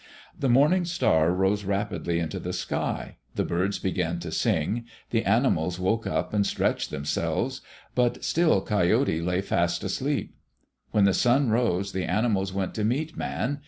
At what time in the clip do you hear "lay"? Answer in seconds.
9.21-9.41